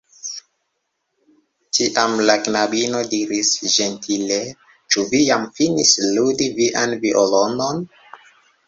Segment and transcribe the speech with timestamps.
[1.77, 4.41] Tiam la knabino diris ĝentile:
[4.73, 7.91] "Ĉu vi jam finis ludi vian violonon?"